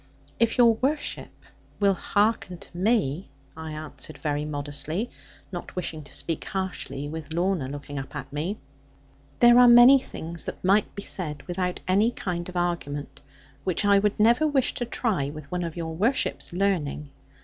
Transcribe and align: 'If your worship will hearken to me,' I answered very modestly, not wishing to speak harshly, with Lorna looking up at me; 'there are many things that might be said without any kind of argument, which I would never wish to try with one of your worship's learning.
'If 0.39 0.57
your 0.57 0.73
worship 0.77 1.45
will 1.79 1.93
hearken 1.93 2.57
to 2.57 2.75
me,' 2.75 3.29
I 3.55 3.71
answered 3.73 4.17
very 4.17 4.45
modestly, 4.45 5.11
not 5.51 5.75
wishing 5.75 6.03
to 6.05 6.11
speak 6.11 6.43
harshly, 6.45 7.07
with 7.07 7.33
Lorna 7.33 7.67
looking 7.67 7.99
up 7.99 8.15
at 8.15 8.33
me; 8.33 8.57
'there 9.41 9.59
are 9.59 9.67
many 9.67 9.99
things 9.99 10.45
that 10.45 10.63
might 10.63 10.95
be 10.95 11.03
said 11.03 11.43
without 11.43 11.81
any 11.87 12.09
kind 12.09 12.49
of 12.49 12.57
argument, 12.57 13.21
which 13.63 13.85
I 13.85 13.99
would 13.99 14.19
never 14.19 14.47
wish 14.47 14.73
to 14.73 14.85
try 14.85 15.29
with 15.29 15.51
one 15.51 15.63
of 15.63 15.77
your 15.77 15.95
worship's 15.95 16.51
learning. 16.51 17.11